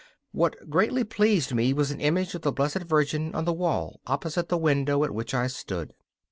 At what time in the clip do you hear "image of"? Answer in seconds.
2.01-2.41